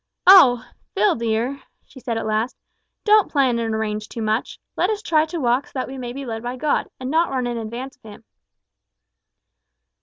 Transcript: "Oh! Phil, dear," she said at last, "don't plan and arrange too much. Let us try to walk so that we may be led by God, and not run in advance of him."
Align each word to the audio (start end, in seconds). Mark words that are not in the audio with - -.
"Oh! 0.25 0.67
Phil, 0.95 1.13
dear," 1.13 1.61
she 1.85 1.99
said 1.99 2.17
at 2.17 2.25
last, 2.25 2.57
"don't 3.03 3.29
plan 3.31 3.59
and 3.59 3.75
arrange 3.75 4.09
too 4.09 4.23
much. 4.23 4.59
Let 4.75 4.89
us 4.89 5.03
try 5.03 5.25
to 5.27 5.39
walk 5.39 5.67
so 5.67 5.71
that 5.75 5.85
we 5.87 5.99
may 5.99 6.11
be 6.11 6.25
led 6.25 6.41
by 6.41 6.55
God, 6.55 6.89
and 6.99 7.11
not 7.11 7.29
run 7.29 7.45
in 7.45 7.59
advance 7.59 7.97
of 7.97 8.01
him." 8.01 8.23